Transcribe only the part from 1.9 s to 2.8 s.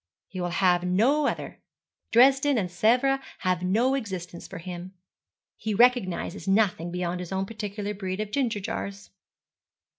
Dresden and